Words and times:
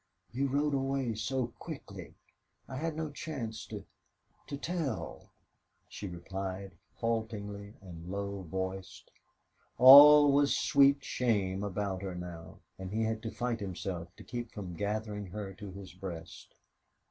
"You 0.31 0.47
rode 0.47 0.73
away 0.73 1.13
so 1.13 1.49
quickly 1.59 2.15
I 2.67 2.77
had 2.77 2.95
no 2.95 3.11
chance 3.11 3.67
to 3.67 3.85
tell," 4.57 5.29
she 5.87 6.07
replied, 6.07 6.71
haltingly 6.95 7.75
and 7.81 8.09
low 8.09 8.41
voiced. 8.41 9.11
All 9.77 10.31
was 10.31 10.57
sweet 10.57 11.03
shame 11.03 11.63
about 11.63 12.01
her 12.01 12.15
now, 12.15 12.61
and 12.79 12.91
he 12.91 13.03
had 13.03 13.21
to 13.21 13.29
fight 13.31 13.59
himself 13.59 14.07
to 14.15 14.23
keep 14.23 14.51
from 14.51 14.73
gathering 14.73 15.27
her 15.27 15.53
to 15.53 15.71
his 15.71 15.93
breast. 15.93 16.55